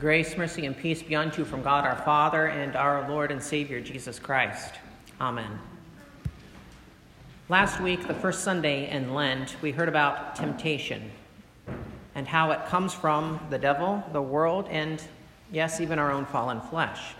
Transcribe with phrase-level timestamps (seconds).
[0.00, 3.42] Grace, mercy, and peace be unto you from God our Father and our Lord and
[3.42, 4.76] Savior Jesus Christ.
[5.20, 5.58] Amen.
[7.50, 11.10] Last week, the first Sunday in Lent, we heard about temptation
[12.14, 15.02] and how it comes from the devil, the world, and
[15.52, 17.12] yes, even our own fallen flesh.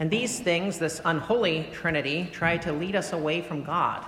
[0.00, 4.04] And these things, this unholy trinity, try to lead us away from God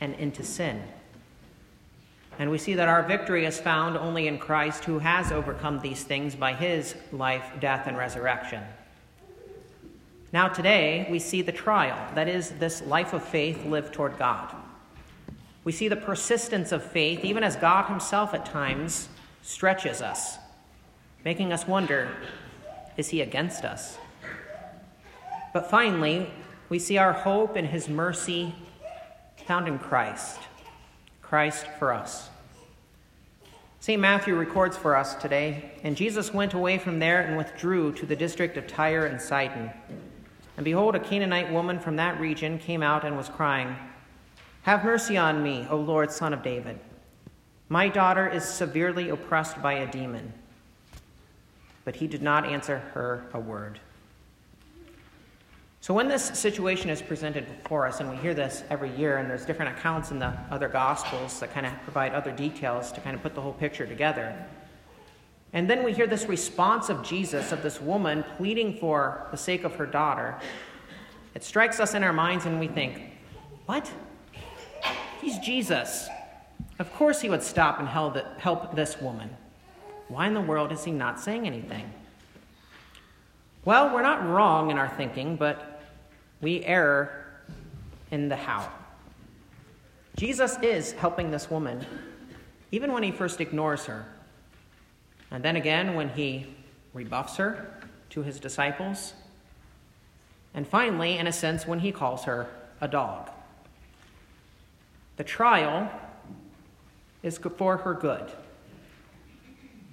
[0.00, 0.82] and into sin.
[2.38, 6.04] And we see that our victory is found only in Christ, who has overcome these
[6.04, 8.62] things by his life, death, and resurrection.
[10.32, 14.54] Now, today, we see the trial that is, this life of faith lived toward God.
[15.64, 19.08] We see the persistence of faith, even as God Himself at times
[19.42, 20.38] stretches us,
[21.24, 22.10] making us wonder
[22.96, 23.98] is He against us?
[25.52, 26.30] But finally,
[26.68, 28.54] we see our hope and His mercy
[29.46, 30.38] found in Christ.
[31.28, 32.28] Christ for us.
[33.80, 34.00] St.
[34.00, 38.16] Matthew records for us today, and Jesus went away from there and withdrew to the
[38.16, 39.70] district of Tyre and Sidon.
[40.56, 43.76] And behold, a Canaanite woman from that region came out and was crying,
[44.62, 46.80] Have mercy on me, O Lord, son of David.
[47.68, 50.32] My daughter is severely oppressed by a demon.
[51.84, 53.80] But he did not answer her a word.
[55.86, 59.30] So, when this situation is presented before us, and we hear this every year, and
[59.30, 63.14] there's different accounts in the other Gospels that kind of provide other details to kind
[63.14, 64.34] of put the whole picture together.
[65.52, 69.62] And then we hear this response of Jesus, of this woman pleading for the sake
[69.62, 70.36] of her daughter.
[71.36, 73.02] It strikes us in our minds, and we think,
[73.66, 73.88] What?
[75.20, 76.08] He's Jesus.
[76.80, 79.30] Of course, he would stop and help this woman.
[80.08, 81.88] Why in the world is he not saying anything?
[83.64, 85.74] Well, we're not wrong in our thinking, but
[86.40, 87.26] we err
[88.10, 88.70] in the how.
[90.16, 91.84] Jesus is helping this woman,
[92.72, 94.06] even when he first ignores her.
[95.30, 96.46] And then again, when he
[96.94, 97.74] rebuffs her
[98.10, 99.12] to his disciples.
[100.54, 102.48] And finally, in a sense, when he calls her
[102.80, 103.30] a dog.
[105.16, 105.90] The trial
[107.22, 108.30] is for her good.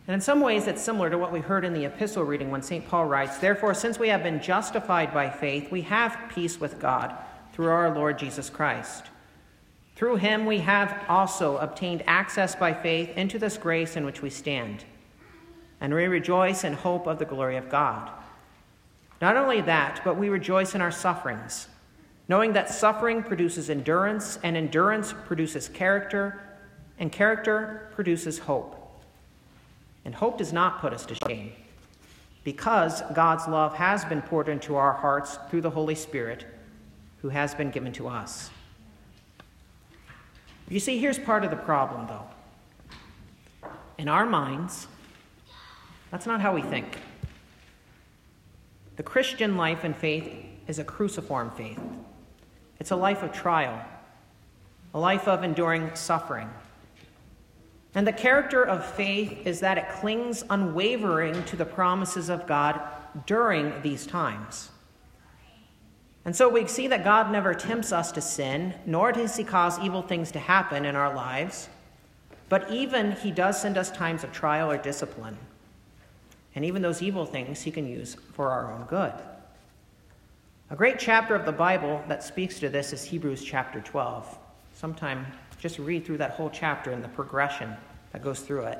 [0.08, 2.62] And in some ways, it's similar to what we heard in the epistle reading when
[2.62, 2.86] St.
[2.88, 7.16] Paul writes Therefore, since we have been justified by faith, we have peace with God
[7.54, 9.06] through our Lord Jesus Christ.
[9.96, 14.30] Through him, we have also obtained access by faith into this grace in which we
[14.30, 14.84] stand.
[15.80, 18.12] And we rejoice in hope of the glory of God.
[19.22, 21.70] Not only that, but we rejoice in our sufferings,
[22.28, 26.42] knowing that suffering produces endurance, and endurance produces character,
[27.00, 28.83] and character produces hope.
[30.06, 31.54] And hope does not put us to shame
[32.44, 36.46] because God's love has been poured into our hearts through the Holy Spirit
[37.22, 38.50] who has been given to us.
[40.70, 43.70] You see, here's part of the problem, though.
[43.98, 44.88] In our minds,
[46.12, 46.98] that's not how we think.
[48.96, 50.32] The Christian life and faith
[50.68, 51.80] is a cruciform faith.
[52.80, 53.84] It's a life of trial,
[54.94, 56.50] a life of enduring suffering,
[57.96, 62.82] and the character of faith is that it clings unwavering to the promises of God
[63.28, 64.72] during these times.
[66.26, 69.78] And so we see that God never tempts us to sin, nor does he cause
[69.80, 71.70] evil things to happen in our lives.
[72.50, 75.38] But even he does send us times of trial or discipline.
[76.56, 79.14] And even those evil things he can use for our own good.
[80.70, 84.38] A great chapter of the Bible that speaks to this is Hebrews chapter 12.
[84.74, 85.28] Sometime
[85.64, 87.74] just read through that whole chapter and the progression
[88.12, 88.80] that goes through it.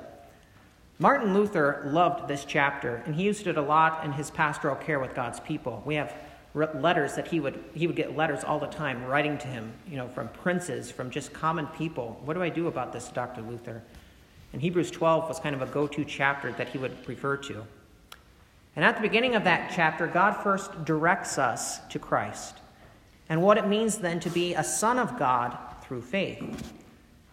[1.00, 5.00] Martin Luther loved this chapter, and he used it a lot in his pastoral care
[5.00, 5.82] with God's people.
[5.86, 6.14] We have
[6.54, 9.96] letters that he would he would get letters all the time writing to him, you
[9.96, 12.22] know, from princes, from just common people.
[12.26, 13.42] What do I do about this, Dr.
[13.42, 13.82] Luther?
[14.52, 17.64] And Hebrews 12 was kind of a go-to chapter that he would refer to.
[18.76, 22.58] And at the beginning of that chapter, God first directs us to Christ
[23.30, 26.74] and what it means then to be a son of God through faith.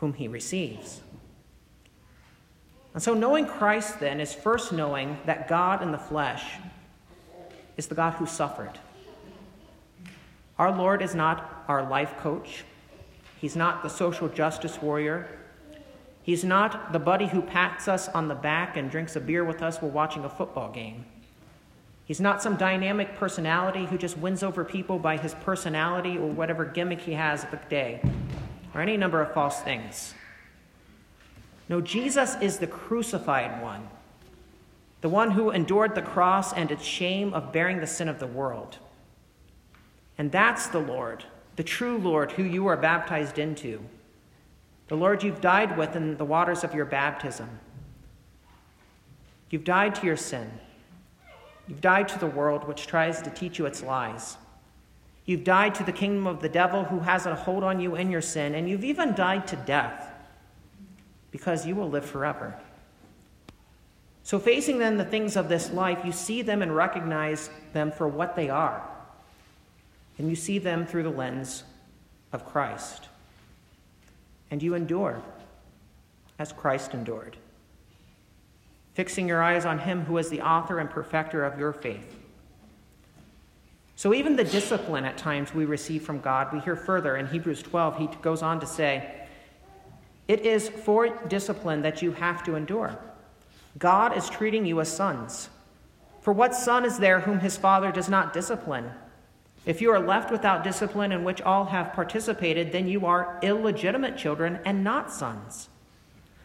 [0.00, 1.00] whom he receives.
[2.94, 6.44] And so, knowing Christ then is first knowing that God in the flesh
[7.76, 8.78] is the God who suffered.
[10.58, 12.64] Our Lord is not our life coach,
[13.40, 15.28] He's not the social justice warrior.
[16.22, 19.62] He's not the buddy who pats us on the back and drinks a beer with
[19.62, 21.06] us while watching a football game.
[22.04, 26.64] He's not some dynamic personality who just wins over people by his personality or whatever
[26.64, 28.02] gimmick he has at the day,
[28.74, 30.14] or any number of false things.
[31.68, 33.88] No, Jesus is the crucified one,
[35.00, 38.26] the one who endured the cross and its shame of bearing the sin of the
[38.26, 38.78] world.
[40.16, 41.24] And that's the Lord,
[41.56, 43.80] the true Lord who you are baptized into,
[44.88, 47.48] the Lord you've died with in the waters of your baptism.
[49.50, 50.50] You've died to your sin.
[51.66, 54.38] You've died to the world which tries to teach you its lies.
[55.28, 58.10] You've died to the kingdom of the devil who has a hold on you in
[58.10, 60.10] your sin, and you've even died to death
[61.30, 62.58] because you will live forever.
[64.22, 68.08] So, facing then the things of this life, you see them and recognize them for
[68.08, 68.82] what they are,
[70.16, 71.62] and you see them through the lens
[72.32, 73.08] of Christ.
[74.50, 75.20] And you endure
[76.38, 77.36] as Christ endured
[78.94, 82.17] fixing your eyes on Him who is the author and perfecter of your faith.
[83.98, 87.64] So, even the discipline at times we receive from God, we hear further in Hebrews
[87.64, 89.26] 12, he goes on to say,
[90.28, 92.96] It is for discipline that you have to endure.
[93.76, 95.48] God is treating you as sons.
[96.20, 98.88] For what son is there whom his father does not discipline?
[99.66, 104.16] If you are left without discipline in which all have participated, then you are illegitimate
[104.16, 105.70] children and not sons.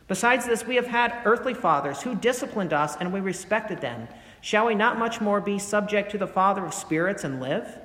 [0.08, 4.08] Besides this, we have had earthly fathers who disciplined us and we respected them.
[4.44, 7.80] Shall we not much more be subject to the Father of spirits and live?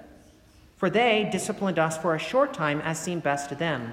[0.76, 3.93] For they disciplined us for a short time as seemed best to them,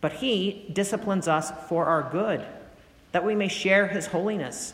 [0.00, 2.42] but he disciplines us for our good,
[3.12, 4.72] that we may share his holiness.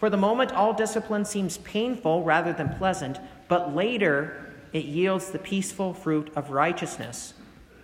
[0.00, 5.38] For the moment, all discipline seems painful rather than pleasant, but later it yields the
[5.38, 7.34] peaceful fruit of righteousness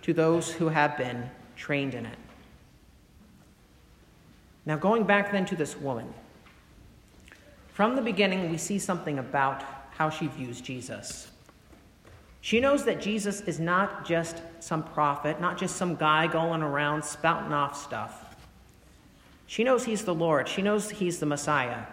[0.01, 2.17] to those who have been trained in it.
[4.65, 6.13] Now, going back then to this woman,
[7.73, 9.63] from the beginning, we see something about
[9.97, 11.31] how she views Jesus.
[12.39, 17.03] She knows that Jesus is not just some prophet, not just some guy going around
[17.03, 18.35] spouting off stuff.
[19.47, 21.85] She knows he's the Lord, she knows he's the Messiah.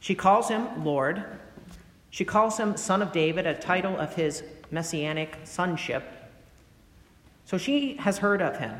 [0.00, 1.24] She calls him Lord.
[2.10, 6.04] She calls him Son of David, a title of his messianic sonship.
[7.44, 8.78] So she has heard of him.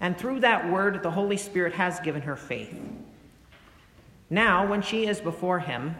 [0.00, 2.74] And through that word, the Holy Spirit has given her faith.
[4.34, 5.94] Now, when she is before him,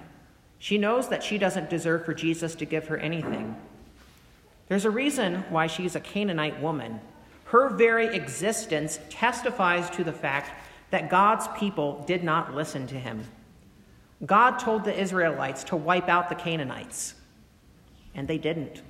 [0.58, 3.54] she knows that she doesn't deserve for Jesus to give her anything.
[4.66, 6.98] There's a reason why she's a Canaanite woman.
[7.44, 10.50] Her very existence testifies to the fact
[10.90, 13.22] that God's people did not listen to him.
[14.26, 17.14] God told the Israelites to wipe out the Canaanites,
[18.16, 18.82] and they didn't.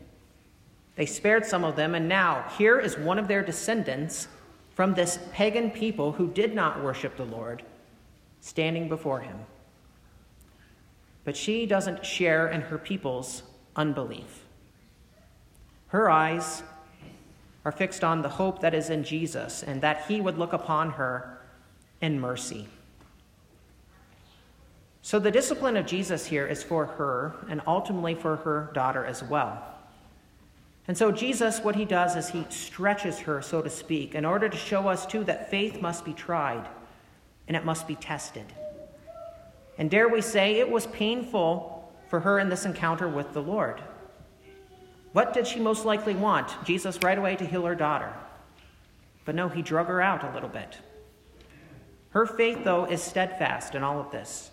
[0.97, 4.27] They spared some of them, and now here is one of their descendants
[4.75, 7.63] from this pagan people who did not worship the Lord
[8.45, 9.39] standing before him.
[11.25, 13.43] But she doesn't share in her people's
[13.75, 14.45] unbelief.
[15.87, 16.63] Her eyes
[17.65, 20.91] are fixed on the hope that is in Jesus and that he would look upon
[20.91, 21.41] her
[22.03, 22.69] in mercy.
[25.01, 29.23] So, the discipline of Jesus here is for her and ultimately for her daughter as
[29.23, 29.63] well.
[30.87, 34.51] And so, Jesus, what he does is he stretches her, so to speak, in order
[34.51, 36.69] to show us, too, that faith must be tried
[37.49, 38.47] and it must be tested.
[39.77, 43.83] And dare we say, it was painful for her in this encounter with the Lord.
[45.13, 46.53] What did she most likely want?
[46.65, 48.13] Jesus right away to heal her daughter.
[49.25, 50.79] But no, he drug her out a little bit.
[52.11, 54.51] Her faith, though, is steadfast in all of this.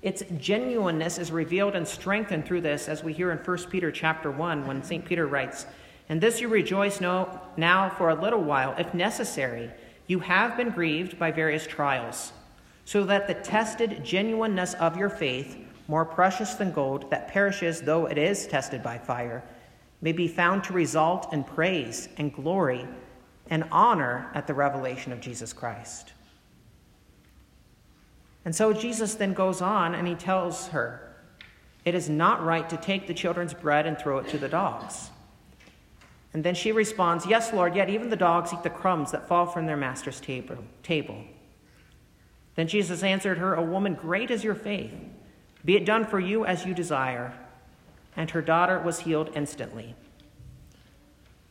[0.00, 4.30] Its genuineness is revealed and strengthened through this, as we hear in 1 Peter chapter
[4.30, 5.04] 1, when St.
[5.04, 5.66] Peter writes,
[6.08, 9.70] And this you rejoice now for a little while, if necessary.
[10.08, 12.32] You have been grieved by various trials,
[12.84, 18.06] so that the tested genuineness of your faith, more precious than gold, that perishes though
[18.06, 19.44] it is tested by fire,
[20.00, 22.88] may be found to result in praise and glory
[23.50, 26.12] and honor at the revelation of Jesus Christ.
[28.44, 31.16] And so Jesus then goes on and he tells her,
[31.84, 35.10] It is not right to take the children's bread and throw it to the dogs.
[36.32, 39.46] And then she responds, Yes, Lord, yet even the dogs eat the crumbs that fall
[39.46, 41.24] from their master's table.
[42.54, 44.92] Then Jesus answered her, O woman, great is your faith.
[45.64, 47.32] Be it done for you as you desire.
[48.16, 49.94] and her daughter was healed instantly.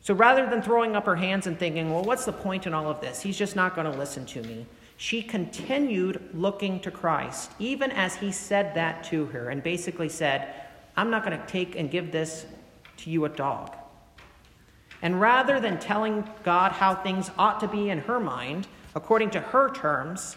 [0.02, 2.90] So rather than throwing up her hands and thinking, well, what's the point in all
[2.90, 3.22] of this?
[3.22, 4.66] He's just not going to listen to me.
[4.98, 10.54] She continued looking to Christ, even as he said that to her and basically said,
[10.96, 12.44] I'm not going to take and give this
[12.98, 13.74] to you, a dog.
[15.00, 19.40] And rather than telling God how things ought to be in her mind, according to
[19.40, 20.36] her terms,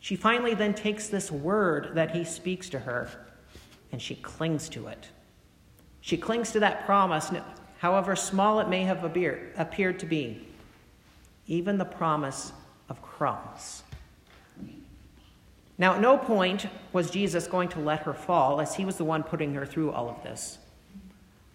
[0.00, 3.10] she finally then takes this word that he speaks to her
[3.90, 5.08] and she clings to it.
[6.00, 7.30] She clings to that promise,
[7.78, 10.46] however small it may have appeared to be,
[11.46, 12.52] even the promise
[12.88, 13.82] of crumbs.
[15.78, 19.04] Now, at no point was Jesus going to let her fall, as he was the
[19.04, 20.58] one putting her through all of this.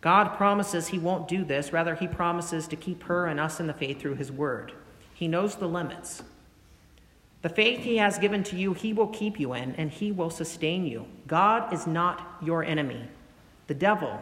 [0.03, 3.67] God promises he won't do this, rather, he promises to keep her and us in
[3.67, 4.73] the faith through his word.
[5.13, 6.23] He knows the limits.
[7.41, 10.29] The faith he has given to you, he will keep you in, and he will
[10.29, 11.05] sustain you.
[11.25, 13.07] God is not your enemy.
[13.67, 14.19] The devil,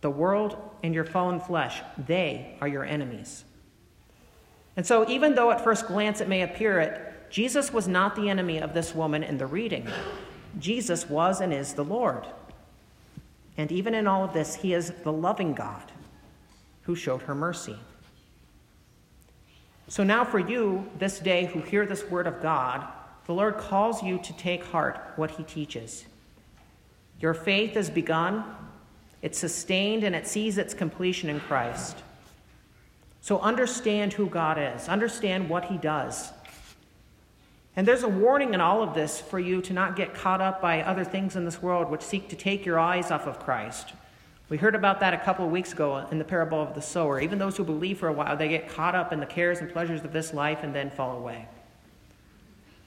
[0.00, 3.44] the world, and your fallen flesh, they are your enemies.
[4.76, 8.28] And so, even though at first glance it may appear it, Jesus was not the
[8.28, 9.86] enemy of this woman in the reading.
[10.58, 12.26] Jesus was and is the Lord.
[13.56, 15.92] And even in all of this, he is the loving God
[16.82, 17.76] who showed her mercy.
[19.88, 22.86] So now, for you this day who hear this word of God,
[23.26, 26.06] the Lord calls you to take heart what he teaches.
[27.20, 28.44] Your faith is begun,
[29.20, 31.98] it's sustained, and it sees its completion in Christ.
[33.20, 36.32] So understand who God is, understand what he does.
[37.74, 40.60] And there's a warning in all of this for you to not get caught up
[40.60, 43.94] by other things in this world which seek to take your eyes off of Christ.
[44.50, 47.18] We heard about that a couple of weeks ago in the parable of the sower.
[47.18, 49.72] Even those who believe for a while, they get caught up in the cares and
[49.72, 51.48] pleasures of this life and then fall away.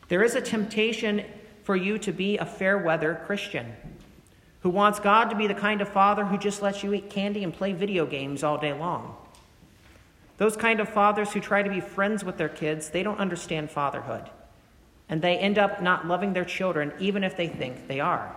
[0.08, 1.25] There is a temptation
[1.63, 3.74] for you to be a fair weather Christian
[4.62, 7.44] who wants God to be the kind of father who just lets you eat candy
[7.44, 9.15] and play video games all day long.
[10.38, 13.72] Those kind of fathers who try to be friends with their kids, they don't understand
[13.72, 14.30] fatherhood
[15.09, 18.35] and they end up not loving their children even if they think they are.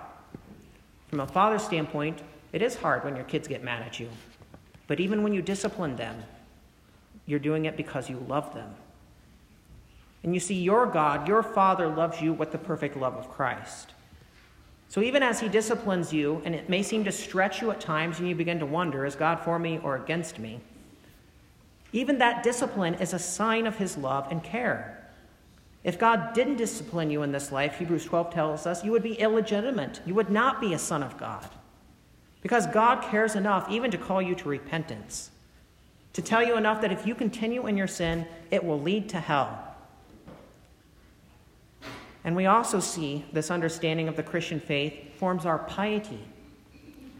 [1.08, 2.20] From a father's standpoint,
[2.52, 4.08] it is hard when your kids get mad at you.
[4.86, 6.22] But even when you discipline them,
[7.26, 8.74] you're doing it because you love them.
[10.22, 13.92] And you see, your God, your Father, loves you with the perfect love of Christ.
[14.88, 18.18] So even as He disciplines you, and it may seem to stretch you at times,
[18.18, 20.60] and you begin to wonder, is God for me or against me?
[21.92, 24.97] Even that discipline is a sign of His love and care.
[25.88, 29.14] If God didn't discipline you in this life, Hebrews 12 tells us, you would be
[29.14, 30.02] illegitimate.
[30.04, 31.48] You would not be a son of God.
[32.42, 35.30] Because God cares enough even to call you to repentance,
[36.12, 39.18] to tell you enough that if you continue in your sin, it will lead to
[39.18, 39.76] hell.
[42.22, 46.20] And we also see this understanding of the Christian faith forms our piety,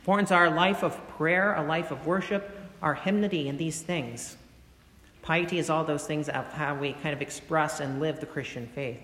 [0.03, 4.37] forms our life of prayer, a life of worship, our hymnody, and these things.
[5.23, 8.67] Piety is all those things of how we kind of express and live the Christian
[8.67, 9.01] faith.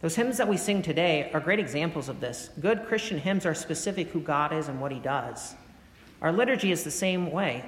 [0.00, 2.50] Those hymns that we sing today are great examples of this.
[2.60, 5.54] Good Christian hymns are specific who God is and what He does.
[6.20, 7.64] Our liturgy is the same way.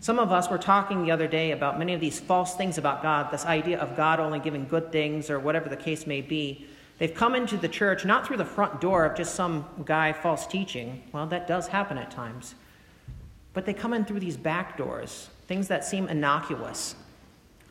[0.00, 3.02] Some of us were talking the other day about many of these false things about
[3.02, 6.66] God, this idea of God only giving good things or whatever the case may be.
[6.98, 10.46] They've come into the church not through the front door of just some guy false
[10.46, 11.02] teaching.
[11.12, 12.54] Well, that does happen at times.
[13.52, 16.94] But they come in through these back doors things that seem innocuous,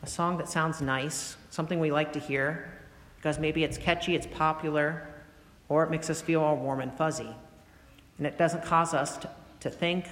[0.02, 2.72] a song that sounds nice, something we like to hear,
[3.16, 5.08] because maybe it's catchy, it's popular,
[5.68, 7.34] or it makes us feel all warm and fuzzy.
[8.18, 10.06] And it doesn't cause us to, to think,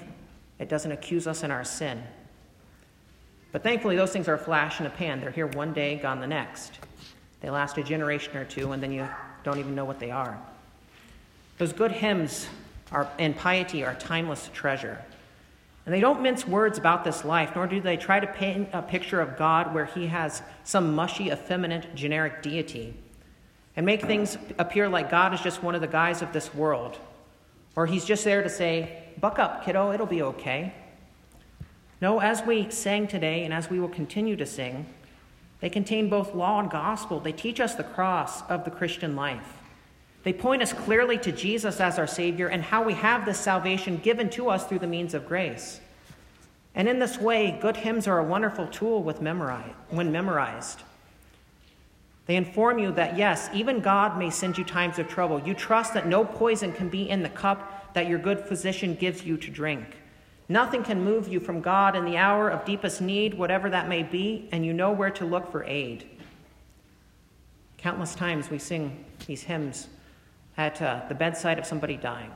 [0.58, 2.02] it doesn't accuse us in our sin.
[3.52, 5.20] But thankfully, those things are a flash in a pan.
[5.20, 6.78] They're here one day, gone the next.
[7.40, 9.06] They last a generation or two, and then you
[9.44, 10.40] don't even know what they are.
[11.58, 12.48] Those good hymns
[12.90, 15.04] are, and piety are timeless treasure.
[15.84, 18.82] And they don't mince words about this life, nor do they try to paint a
[18.82, 22.94] picture of God where he has some mushy, effeminate, generic deity
[23.76, 26.98] and make things appear like God is just one of the guys of this world.
[27.74, 30.74] Or he's just there to say, Buck up, kiddo, it'll be okay.
[32.00, 34.86] No, as we sang today and as we will continue to sing,
[35.60, 37.20] they contain both law and gospel.
[37.20, 39.61] They teach us the cross of the Christian life.
[40.22, 43.96] They point us clearly to Jesus as our Savior and how we have this salvation
[43.98, 45.80] given to us through the means of grace.
[46.74, 50.82] And in this way, good hymns are a wonderful tool with memori- when memorized.
[52.26, 55.40] They inform you that, yes, even God may send you times of trouble.
[55.40, 59.24] You trust that no poison can be in the cup that your good physician gives
[59.24, 59.84] you to drink.
[60.48, 64.02] Nothing can move you from God in the hour of deepest need, whatever that may
[64.02, 66.08] be, and you know where to look for aid.
[67.76, 69.88] Countless times we sing these hymns
[70.56, 72.30] at uh, the bedside of somebody dying.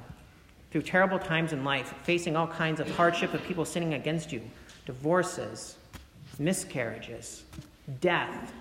[0.71, 4.43] through terrible times in life, facing all kinds of hardship of people sinning against you,
[4.85, 5.77] divorces,
[6.39, 7.45] miscarriages,
[8.01, 8.53] death,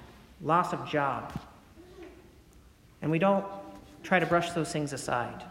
[0.42, 1.38] loss of job.
[3.02, 3.46] And we don't
[4.04, 5.44] try to brush those things aside.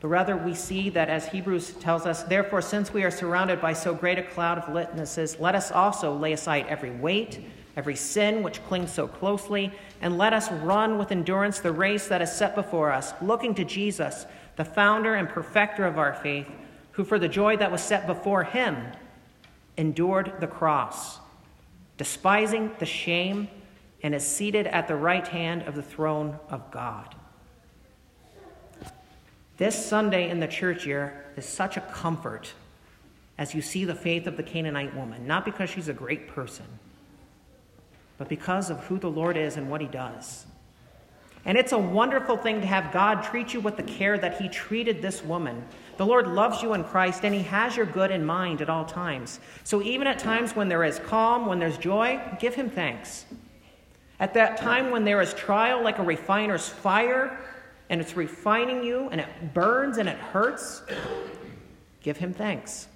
[0.00, 3.72] But rather, we see that as Hebrews tells us, therefore, since we are surrounded by
[3.72, 7.40] so great a cloud of witnesses, let us also lay aside every weight,
[7.80, 9.72] every sin which clings so closely,
[10.02, 13.64] and let us run with endurance the race that is set before us, looking to
[13.64, 16.46] Jesus, the founder and perfecter of our faith,
[16.92, 18.76] who for the joy that was set before him
[19.78, 21.20] endured the cross,
[21.96, 23.48] despising the shame,
[24.02, 27.14] and is seated at the right hand of the throne of God.
[29.56, 32.52] This Sunday in the church year is such a comfort
[33.38, 36.66] as you see the faith of the Canaanite woman, not because she's a great person,
[38.20, 40.44] but because of who the Lord is and what he does.
[41.46, 44.46] And it's a wonderful thing to have God treat you with the care that he
[44.50, 45.64] treated this woman.
[45.96, 48.84] The Lord loves you in Christ, and he has your good in mind at all
[48.84, 49.40] times.
[49.64, 53.24] So even at times when there is calm, when there's joy, give him thanks.
[54.18, 57.38] At that time when there is trial like a refiner's fire,
[57.88, 60.82] and it's refining you and it burns and it hurts,
[62.02, 62.86] give him thanks.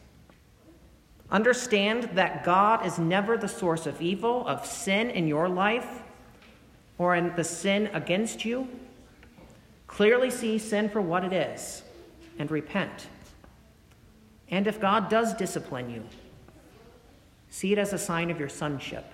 [1.34, 6.00] Understand that God is never the source of evil, of sin in your life,
[6.96, 8.68] or in the sin against you.
[9.88, 11.82] Clearly see sin for what it is
[12.38, 13.08] and repent.
[14.48, 16.04] And if God does discipline you,
[17.50, 19.04] see it as a sign of your sonship.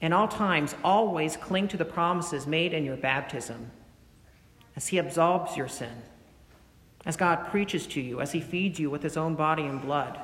[0.00, 3.70] In all times, always cling to the promises made in your baptism
[4.74, 6.02] as He absolves your sin,
[7.06, 10.18] as God preaches to you, as He feeds you with His own body and blood,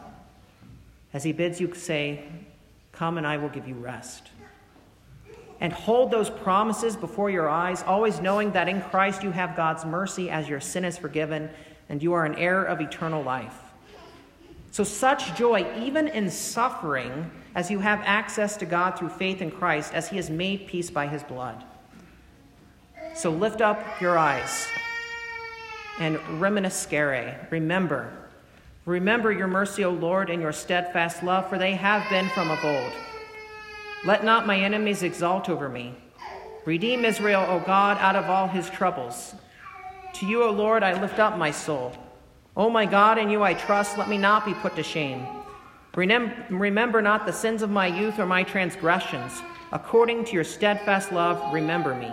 [1.14, 2.24] as He bids you say,
[2.92, 4.28] Come and I will give you rest.
[5.60, 9.86] And hold those promises before your eyes, always knowing that in Christ you have God's
[9.86, 11.48] mercy as your sin is forgiven
[11.88, 13.56] and you are an heir of eternal life.
[14.70, 19.50] So, such joy, even in suffering, as you have access to God through faith in
[19.50, 21.64] Christ, as He has made peace by His blood.
[23.14, 24.66] So lift up your eyes
[26.00, 27.48] and reminiscere.
[27.50, 28.23] Remember.
[28.86, 32.62] Remember your mercy, O Lord, and your steadfast love, for they have been from of
[32.64, 32.92] old.
[34.04, 35.94] Let not my enemies exalt over me.
[36.66, 39.34] Redeem Israel, O God, out of all his troubles.
[40.14, 41.92] To you, O Lord, I lift up my soul.
[42.56, 43.96] O my God, in you I trust.
[43.96, 45.26] Let me not be put to shame.
[45.96, 49.42] Remember not the sins of my youth or my transgressions.
[49.72, 52.12] According to your steadfast love, remember me.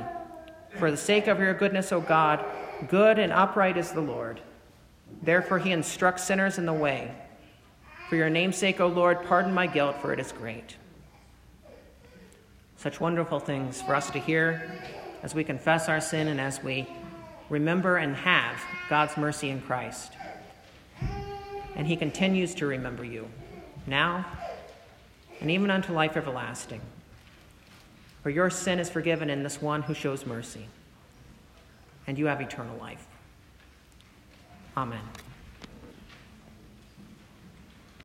[0.77, 2.43] For the sake of your goodness, O God,
[2.87, 4.39] good and upright is the Lord.
[5.21, 7.13] Therefore, he instructs sinners in the way.
[8.09, 10.75] For your name's sake, O Lord, pardon my guilt, for it is great.
[12.77, 14.71] Such wonderful things for us to hear
[15.23, 16.87] as we confess our sin and as we
[17.49, 20.13] remember and have God's mercy in Christ.
[21.75, 23.27] And he continues to remember you
[23.87, 24.25] now
[25.41, 26.81] and even unto life everlasting.
[28.23, 30.67] For your sin is forgiven in this one who shows mercy,
[32.05, 33.07] and you have eternal life.
[34.77, 35.20] Amen.